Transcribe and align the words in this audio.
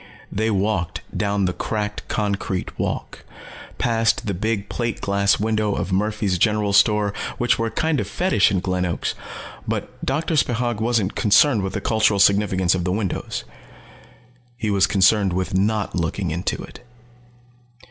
They 0.31 0.49
walked 0.49 1.01
down 1.15 1.45
the 1.45 1.53
cracked 1.53 2.07
concrete 2.07 2.79
walk, 2.79 3.23
passed 3.77 4.25
the 4.25 4.33
big 4.33 4.67
plate 4.67 4.99
glass 4.99 5.39
windows 5.39 5.77
of 5.77 5.91
Murphy's 5.91 6.39
General 6.39 6.73
Store 6.73 7.13
which 7.37 7.59
were 7.59 7.67
a 7.67 7.69
kind 7.69 7.99
of 7.99 8.07
fetish 8.07 8.49
in 8.49 8.61
Glen 8.61 8.83
Oaks. 8.83 9.13
But 9.67 10.03
Doctor 10.03 10.35
Spechaug 10.35 10.81
wasn't 10.81 11.13
concerned 11.13 11.61
with 11.61 11.73
the 11.73 11.81
cultural 11.81 12.19
significance 12.19 12.73
of 12.73 12.83
the 12.83 12.91
windows. 12.91 13.43
He 14.57 14.71
was 14.71 14.87
concerned 14.87 15.33
with 15.33 15.53
not 15.53 15.93
looking 15.93 16.31
into 16.31 16.63
it. 16.63 16.83